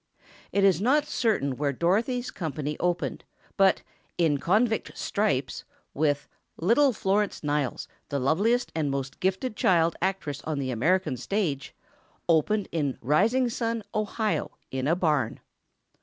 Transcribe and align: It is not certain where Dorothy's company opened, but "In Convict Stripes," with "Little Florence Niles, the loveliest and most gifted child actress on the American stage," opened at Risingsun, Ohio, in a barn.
It 0.51 0.63
is 0.63 0.81
not 0.81 1.05
certain 1.05 1.57
where 1.57 1.71
Dorothy's 1.71 2.31
company 2.31 2.75
opened, 2.79 3.23
but 3.55 3.83
"In 4.17 4.39
Convict 4.39 4.97
Stripes," 4.97 5.63
with 5.93 6.27
"Little 6.57 6.91
Florence 6.91 7.43
Niles, 7.43 7.87
the 8.09 8.17
loveliest 8.17 8.71
and 8.73 8.89
most 8.89 9.19
gifted 9.19 9.55
child 9.55 9.95
actress 10.01 10.41
on 10.43 10.57
the 10.57 10.71
American 10.71 11.17
stage," 11.17 11.75
opened 12.27 12.67
at 12.73 12.99
Risingsun, 12.99 13.83
Ohio, 13.93 14.57
in 14.71 14.87
a 14.87 14.95
barn. 14.95 15.39